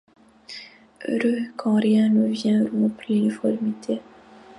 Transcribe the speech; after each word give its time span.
Heureux 1.07 1.45
quand 1.57 1.75
rien 1.75 2.09
ne 2.09 2.25
vient 2.27 2.67
rompre 2.71 3.03
l’uniformité… 3.07 4.01